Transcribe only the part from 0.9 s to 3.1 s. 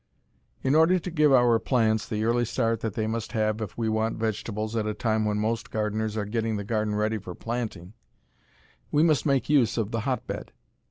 to give our plants the early start that they